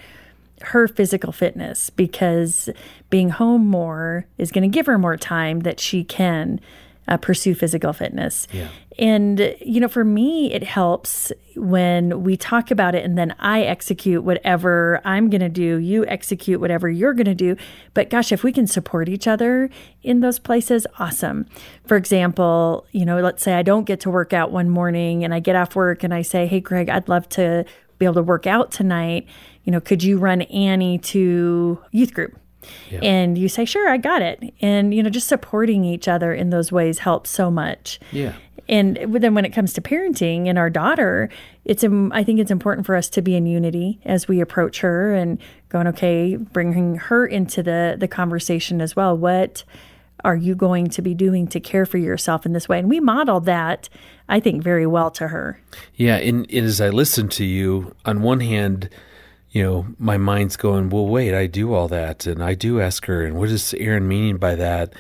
[0.62, 2.68] her physical fitness because
[3.10, 6.60] being home more is going to give her more time that she can
[7.08, 8.46] uh, pursue physical fitness.
[8.52, 8.68] Yeah.
[8.98, 13.62] And, you know, for me, it helps when we talk about it and then I
[13.62, 17.56] execute whatever I'm going to do, you execute whatever you're going to do.
[17.94, 19.70] But gosh, if we can support each other
[20.02, 21.46] in those places, awesome.
[21.86, 25.32] For example, you know, let's say I don't get to work out one morning and
[25.32, 27.64] I get off work and I say, Hey, Greg, I'd love to
[27.98, 29.26] be able to work out tonight.
[29.68, 32.38] You know, could you run Annie to youth group?
[32.88, 33.00] Yeah.
[33.02, 34.54] And you say, sure, I got it.
[34.62, 38.00] And, you know, just supporting each other in those ways helps so much.
[38.10, 38.32] Yeah.
[38.66, 41.28] And then when it comes to parenting and our daughter,
[41.66, 45.12] it's I think it's important for us to be in unity as we approach her
[45.12, 49.18] and going okay, bringing her into the the conversation as well.
[49.18, 49.64] What
[50.24, 52.78] are you going to be doing to care for yourself in this way?
[52.78, 53.90] And we modeled that,
[54.30, 55.60] I think, very well to her.
[55.94, 58.88] Yeah, and, and as I listen to you, on one hand,
[59.50, 63.06] you know, my mind's going, well, wait, I do all that, and I do ask
[63.06, 64.92] her, and what is Erin meaning by that?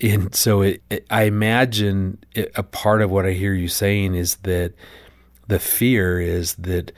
[0.00, 4.14] And so it, it, I imagine it, a part of what I hear you saying
[4.14, 4.72] is that
[5.48, 6.92] the fear is that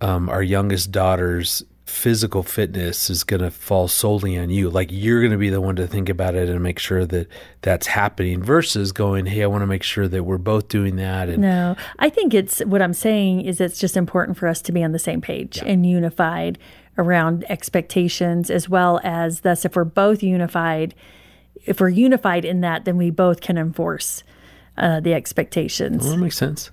[0.00, 1.64] um, our youngest daughter's
[1.94, 4.68] physical fitness is going to fall solely on you.
[4.68, 7.28] Like you're going to be the one to think about it and make sure that
[7.62, 11.28] that's happening versus going, Hey, I want to make sure that we're both doing that.
[11.28, 14.72] And no, I think it's what I'm saying is it's just important for us to
[14.72, 15.66] be on the same page yeah.
[15.66, 16.58] and unified
[16.98, 20.94] around expectations as well as thus if we're both unified,
[21.64, 24.24] if we're unified in that, then we both can enforce
[24.76, 26.02] uh, the expectations.
[26.02, 26.70] Well, that makes sense.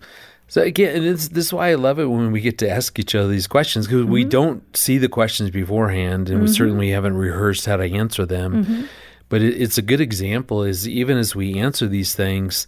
[0.52, 3.16] So again, this, this is why I love it when we get to ask each
[3.16, 4.12] other these questions because mm-hmm.
[4.12, 6.48] we don't see the questions beforehand, and mm-hmm.
[6.48, 8.66] we certainly haven't rehearsed how to answer them.
[8.66, 8.84] Mm-hmm.
[9.30, 10.64] But it, it's a good example.
[10.64, 12.68] Is even as we answer these things,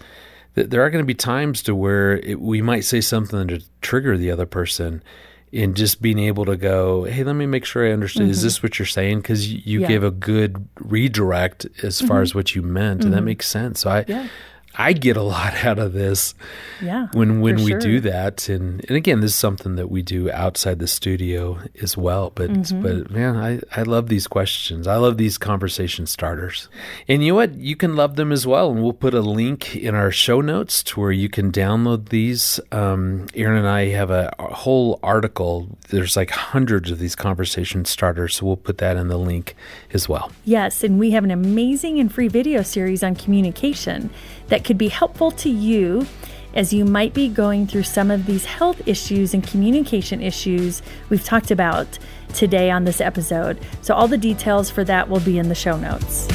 [0.54, 3.62] that there are going to be times to where it, we might say something to
[3.82, 5.04] trigger the other person,
[5.52, 8.30] and just being able to go, hey, let me make sure I understand.
[8.30, 8.46] Is mm-hmm.
[8.46, 9.20] this what you're saying?
[9.20, 9.88] Because you, you yeah.
[9.90, 12.24] gave a good redirect as far mm-hmm.
[12.24, 13.26] as what you meant, and that mm-hmm.
[13.26, 13.82] makes sense.
[13.82, 14.06] So I.
[14.08, 14.30] Yeah.
[14.76, 16.34] I get a lot out of this.
[16.82, 17.08] Yeah.
[17.14, 17.80] When when we sure.
[17.80, 21.96] do that, and and again, this is something that we do outside the studio as
[21.96, 22.32] well.
[22.34, 22.82] But mm-hmm.
[22.82, 24.88] but man, I I love these questions.
[24.88, 26.70] I love these conversation starters.
[27.08, 27.56] And you know what?
[27.56, 28.72] You can love them as well.
[28.72, 32.60] And we'll put a link in our show notes to where you can download these.
[32.72, 35.68] Um, Erin and I have a, a whole article.
[35.90, 39.56] There's like hundreds of these conversation starters, so we'll put that in the link
[39.94, 40.32] as well.
[40.46, 44.10] Yes, and we have an amazing and free video series on communication
[44.48, 46.08] that could be helpful to you
[46.54, 51.24] as you might be going through some of these health issues and communication issues we've
[51.24, 51.98] talked about
[52.34, 53.60] today on this episode.
[53.82, 56.28] So, all the details for that will be in the show notes.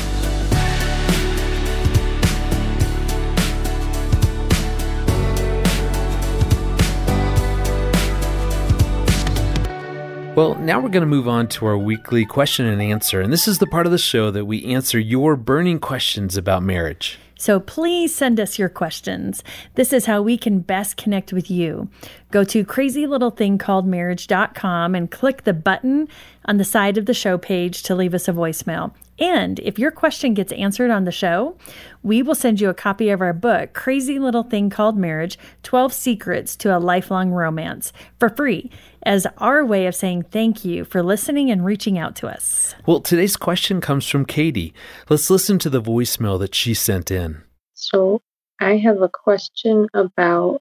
[10.38, 13.20] Well, now we're going to move on to our weekly question and answer.
[13.20, 16.62] And this is the part of the show that we answer your burning questions about
[16.62, 17.18] marriage.
[17.38, 19.42] So please send us your questions.
[19.76, 21.88] This is how we can best connect with you.
[22.30, 26.08] Go to crazylittlethingcalledmarriage.com and click the button
[26.44, 28.92] on the side of the show page to leave us a voicemail.
[29.20, 31.56] And if your question gets answered on the show,
[32.02, 35.92] we will send you a copy of our book, Crazy Little Thing Called Marriage 12
[35.92, 38.70] Secrets to a Lifelong Romance, for free
[39.02, 42.74] as our way of saying thank you for listening and reaching out to us.
[42.86, 44.74] Well, today's question comes from Katie.
[45.08, 47.42] Let's listen to the voicemail that she sent in.
[47.74, 48.20] So,
[48.60, 50.60] I have a question about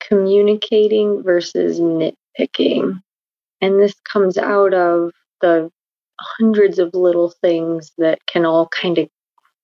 [0.00, 3.02] communicating versus nitpicking.
[3.60, 5.70] And this comes out of the
[6.20, 9.08] hundreds of little things that can all kind of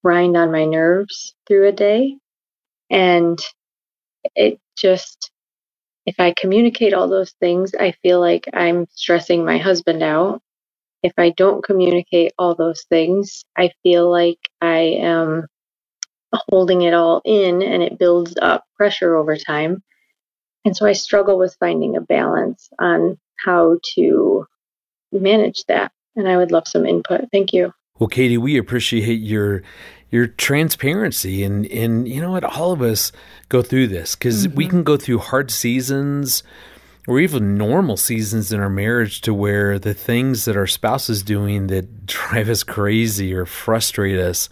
[0.05, 2.16] grind on my nerves through a day.
[2.90, 3.38] And
[4.35, 5.30] it just
[6.11, 10.42] if I communicate all those things, I feel like I'm stressing my husband out.
[11.03, 15.46] If I don't communicate all those things, I feel like I am
[16.51, 19.83] holding it all in and it builds up pressure over time.
[20.64, 24.46] And so I struggle with finding a balance on how to
[25.12, 25.92] manage that.
[26.16, 27.27] And I would love some input.
[27.33, 27.73] Thank you.
[28.01, 29.63] Well, Katie, we appreciate your
[30.11, 33.13] your transparency and and you know what all of us
[33.49, 34.57] go through this because mm-hmm.
[34.57, 36.43] we can go through hard seasons
[37.07, 41.23] or even normal seasons in our marriage to where the things that our spouse is
[41.23, 44.49] doing that drive us crazy or frustrate us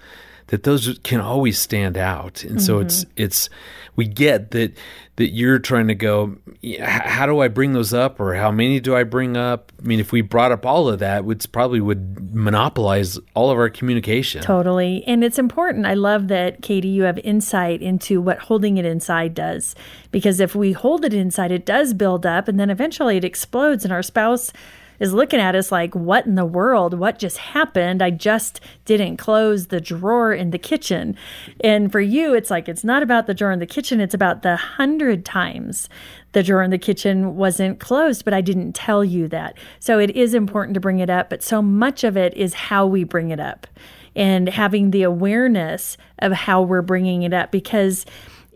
[0.48, 2.42] that those can always stand out.
[2.42, 2.58] And mm-hmm.
[2.60, 3.22] so it's mm-hmm.
[3.22, 3.48] it's
[3.96, 4.76] we get that
[5.16, 6.36] that you're trying to go
[6.80, 9.72] how do i bring those up or how many do i bring up?
[9.82, 13.58] I mean if we brought up all of that it probably would monopolize all of
[13.58, 14.42] our communication.
[14.42, 15.04] Totally.
[15.06, 15.86] And it's important.
[15.86, 19.74] I love that katie you have insight into what holding it inside does.
[20.10, 23.84] Because if we hold it inside it does build up and then eventually it explodes
[23.84, 24.52] and our spouse
[25.00, 26.94] is looking at us like, what in the world?
[26.94, 28.02] What just happened?
[28.02, 31.16] I just didn't close the drawer in the kitchen.
[31.60, 34.42] And for you, it's like, it's not about the drawer in the kitchen, it's about
[34.42, 35.88] the hundred times
[36.32, 39.56] the drawer in the kitchen wasn't closed, but I didn't tell you that.
[39.80, 42.86] So it is important to bring it up, but so much of it is how
[42.86, 43.66] we bring it up
[44.14, 48.04] and having the awareness of how we're bringing it up because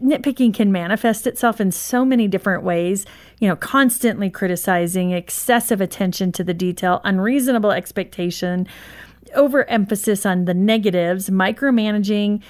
[0.03, 3.07] nitpicking can manifest itself in so many different ways,
[3.39, 8.67] you know, constantly criticizing, excessive attention to the detail, unreasonable expectation,
[9.35, 12.43] overemphasis on the negatives, micromanaging,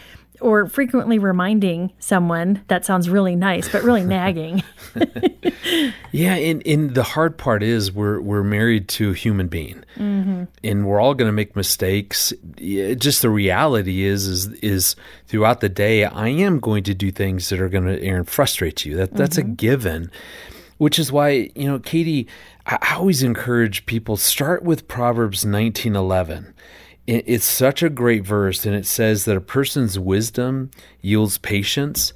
[0.43, 4.63] or frequently reminding someone that sounds really nice but really nagging.
[6.13, 10.45] yeah, and, and the hard part is we're we're married to a human being, mm-hmm.
[10.63, 12.33] and we're all going to make mistakes.
[12.57, 17.49] Just the reality is is is throughout the day, I am going to do things
[17.49, 18.97] that are going to Erin frustrate you.
[18.97, 19.53] That that's mm-hmm.
[19.53, 20.11] a given.
[20.79, 22.27] Which is why you know, Katie,
[22.67, 26.55] I always encourage people start with Proverbs nineteen eleven
[27.07, 32.13] it's such a great verse and it says that a person's wisdom yields patience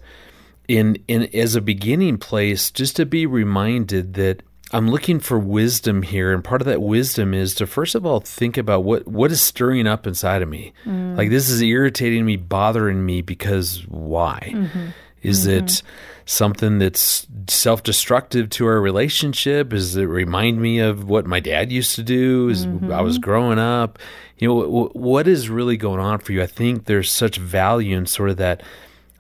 [0.69, 6.03] in in as a beginning place just to be reminded that I'm looking for wisdom
[6.03, 9.31] here and part of that wisdom is to first of all think about what what
[9.31, 11.17] is stirring up inside of me mm.
[11.17, 14.87] like this is irritating me bothering me because why mm-hmm.
[15.27, 15.65] Is mm-hmm.
[15.65, 15.83] it
[16.25, 21.95] something that's self-destructive to our relationship does it remind me of what my dad used
[21.95, 22.93] to do as mm-hmm.
[22.93, 23.99] I was growing up
[24.39, 27.97] you know w- what is really going on for you i think there's such value
[27.97, 28.63] in sort of that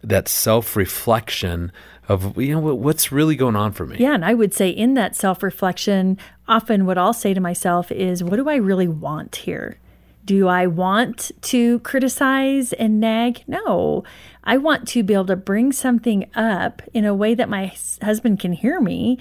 [0.02, 1.72] that self-reflection
[2.09, 4.94] of you know what's really going on for me yeah and i would say in
[4.94, 9.78] that self-reflection often what i'll say to myself is what do i really want here
[10.26, 13.44] do I want to criticize and nag?
[13.46, 14.02] No.
[14.47, 18.38] I want to be able to bring something up in a way that my husband
[18.40, 19.18] can hear me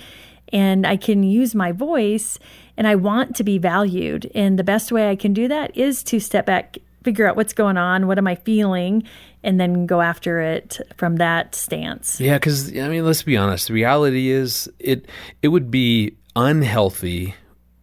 [0.54, 2.38] and I can use my voice
[2.78, 4.30] and I want to be valued.
[4.36, 7.54] And the best way I can do that is to step back, figure out what's
[7.54, 9.04] going on, what am I feeling,
[9.44, 12.22] and then go after it from that stance.
[12.22, 13.68] Yeah, cuz I mean, let's be honest.
[13.68, 15.08] The reality is it
[15.42, 17.34] it would be unhealthy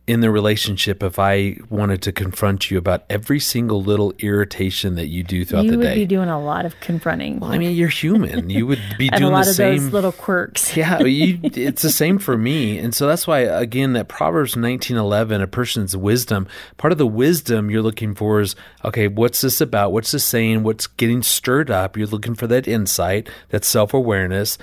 [0.04, 5.06] in the relationship if I wanted to confront you about every single little irritation that
[5.06, 5.82] you do throughout you the day.
[5.82, 7.38] You would be doing a lot of confronting.
[7.38, 8.50] Well, I mean, you're human.
[8.50, 10.76] You would be doing a lot the of same those little quirks.
[10.76, 15.40] yeah, you, it's the same for me, and so that's why again that Proverbs 19:11,
[15.40, 16.48] a person's wisdom.
[16.78, 19.06] Part of the wisdom you're looking for is okay.
[19.06, 19.92] What's this about?
[19.92, 20.64] What's this saying?
[20.64, 21.96] What's getting stirred up?
[21.96, 24.58] You're looking for that insight, that self awareness,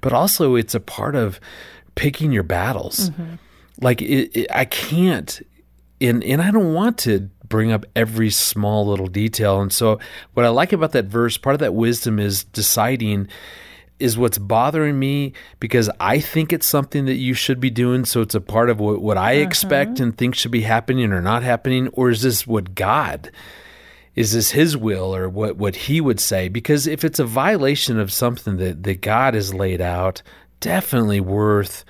[0.00, 1.38] but also it's a part of
[1.94, 3.10] picking your battles.
[3.10, 3.34] Mm-hmm
[3.80, 5.40] like it, it, I can't,
[6.00, 9.60] and and I don't want to bring up every small little detail.
[9.60, 9.98] And so,
[10.34, 13.28] what I like about that verse, part of that wisdom is deciding
[14.00, 18.04] is what's bothering me because I think it's something that you should be doing.
[18.06, 19.42] So it's a part of what, what I uh-huh.
[19.42, 21.88] expect and think should be happening or not happening.
[21.88, 23.30] Or is this what God,
[24.16, 26.48] is this his will or what, what he would say?
[26.48, 30.22] Because if it's a violation of something that, that God has laid out,
[30.60, 31.84] definitely worth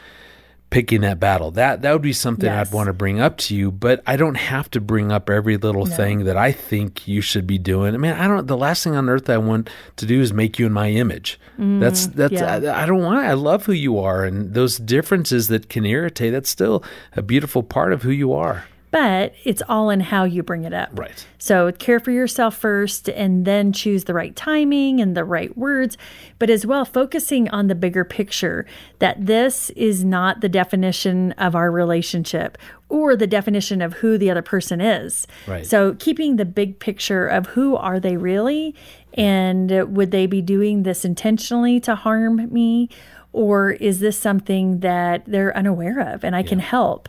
[0.70, 1.50] picking that battle.
[1.50, 2.68] That that would be something yes.
[2.68, 5.56] I'd want to bring up to you, but I don't have to bring up every
[5.56, 5.94] little no.
[5.94, 7.94] thing that I think you should be doing.
[7.94, 10.58] I mean, I don't the last thing on earth I want to do is make
[10.58, 11.38] you in my image.
[11.58, 12.54] Mm, that's that's yeah.
[12.54, 16.32] I, I, don't want I love who you are and those differences that can irritate,
[16.32, 16.82] that's still
[17.14, 20.72] a beautiful part of who you are but it's all in how you bring it
[20.72, 20.90] up.
[20.98, 21.26] Right.
[21.38, 25.96] So care for yourself first and then choose the right timing and the right words,
[26.38, 28.66] but as well focusing on the bigger picture
[28.98, 34.30] that this is not the definition of our relationship or the definition of who the
[34.30, 35.26] other person is.
[35.46, 35.64] Right.
[35.64, 38.74] So keeping the big picture of who are they really
[39.14, 42.88] and would they be doing this intentionally to harm me
[43.32, 46.48] or is this something that they're unaware of and I yeah.
[46.48, 47.08] can help?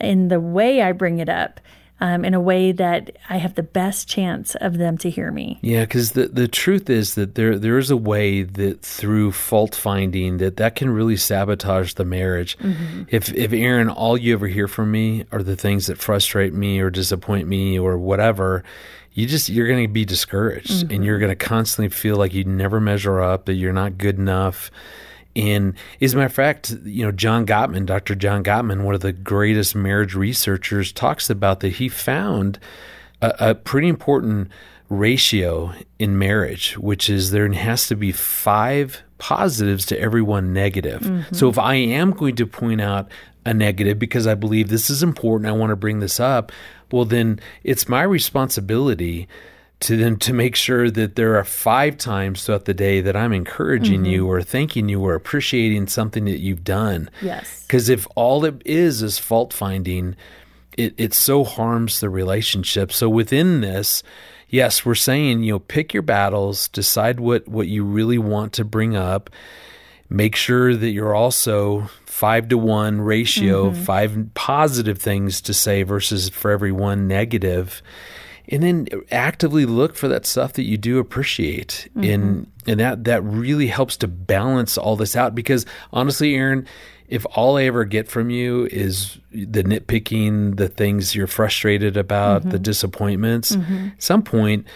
[0.00, 1.60] In the way I bring it up.
[2.00, 5.58] Um, in a way that I have the best chance of them to hear me.
[5.62, 9.74] Yeah, because the the truth is that there there is a way that through fault
[9.74, 12.56] finding that that can really sabotage the marriage.
[12.58, 13.02] Mm-hmm.
[13.08, 16.78] If if Erin, all you ever hear from me are the things that frustrate me
[16.78, 18.62] or disappoint me or whatever,
[19.12, 20.94] you just you're going to be discouraged mm-hmm.
[20.94, 24.18] and you're going to constantly feel like you never measure up, that you're not good
[24.18, 24.70] enough
[25.38, 28.16] and as a matter of fact, you know, John Gottman, Dr.
[28.16, 32.58] John Gottman, one of the greatest marriage researchers, talks about that he found
[33.22, 34.50] a, a pretty important
[34.88, 41.02] ratio in marriage, which is there has to be five positives to every one negative.
[41.02, 41.34] Mm-hmm.
[41.34, 43.08] So if I am going to point out
[43.46, 46.50] a negative because I believe this is important, I want to bring this up,
[46.90, 49.28] well, then it's my responsibility
[49.80, 53.32] to then to make sure that there are five times throughout the day that I'm
[53.32, 54.12] encouraging mm-hmm.
[54.12, 57.08] you or thanking you or appreciating something that you've done.
[57.22, 57.62] Yes.
[57.62, 60.16] Because if all it is is fault finding,
[60.76, 62.92] it, it so harms the relationship.
[62.92, 64.02] So within this,
[64.48, 68.64] yes, we're saying, you know, pick your battles, decide what, what you really want to
[68.64, 69.30] bring up.
[70.10, 73.82] Make sure that you're also five to one ratio, mm-hmm.
[73.82, 77.80] five positive things to say versus for every one negative
[78.48, 82.04] and then actively look for that stuff that you do appreciate mm-hmm.
[82.04, 86.66] and and that that really helps to balance all this out because honestly Erin
[87.08, 92.42] if all I ever get from you is the nitpicking, the things you're frustrated about,
[92.42, 92.50] mm-hmm.
[92.50, 93.88] the disappointments, mm-hmm.
[93.98, 94.66] some point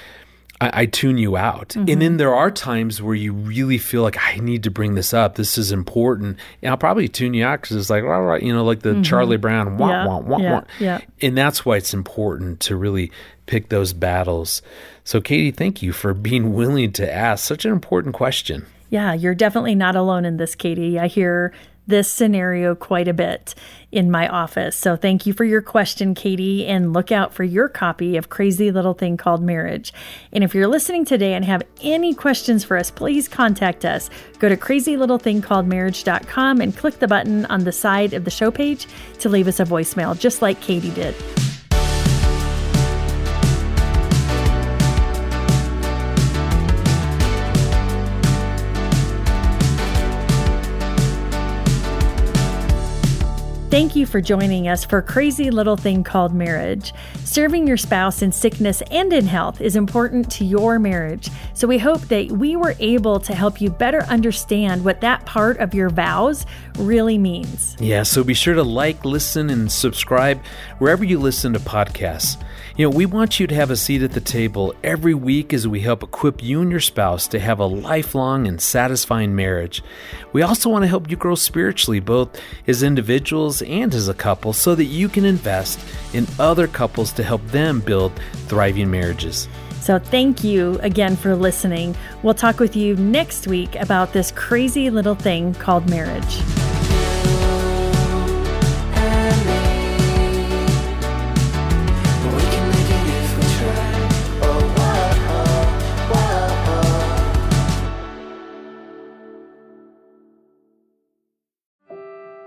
[0.63, 1.71] I, I, tune you out.
[1.71, 1.91] Mm-hmm.
[1.91, 5.13] And then there are times where you really feel like I need to bring this
[5.13, 5.35] up.
[5.35, 6.39] This is important.
[6.63, 8.91] And I'll probably tune you out because it's like, all right, you know, like the
[8.91, 9.03] mm-hmm.
[9.03, 10.65] Charlie Brown, wah, yeah, wah, wah, yeah, wah.
[10.79, 11.01] Yeah.
[11.21, 13.11] And that's why it's important to really
[13.47, 14.63] pick those battles.
[15.05, 18.67] So, Katie, thank you for being willing to ask such an important question.
[18.91, 20.99] Yeah, you're definitely not alone in this, Katie.
[20.99, 21.53] I hear
[21.87, 23.55] this scenario quite a bit
[23.91, 24.77] in my office.
[24.77, 28.71] So thank you for your question, Katie, and look out for your copy of Crazy
[28.71, 29.93] Little Thing Called Marriage.
[30.33, 34.09] And if you're listening today and have any questions for us, please contact us.
[34.39, 38.87] Go to crazylittlethingcalledmarriage.com and click the button on the side of the show page
[39.19, 41.15] to leave us a voicemail, just like Katie did.
[53.73, 56.93] Thank you for joining us for Crazy Little Thing Called Marriage.
[57.25, 61.31] Serving your spouse in sickness and in health is important to your marriage.
[61.55, 65.57] So we hope that we were able to help you better understand what that part
[65.57, 66.45] of your vows
[66.77, 67.75] really means.
[67.81, 70.45] Yeah, so be sure to like, listen, and subscribe
[70.77, 72.37] wherever you listen to podcasts.
[72.75, 75.69] You know, we want you to have a seat at the table every week as
[75.69, 79.83] we help equip you and your spouse to have a lifelong and satisfying marriage.
[80.33, 84.55] We also want to help you grow spiritually, both as individuals and as a couple,
[84.55, 85.81] so that you can invest
[86.15, 89.49] in other couples to help them build thriving marriages.
[89.83, 91.95] So, thank you again for listening.
[92.23, 96.41] We'll talk with you next week about this crazy little thing called marriage.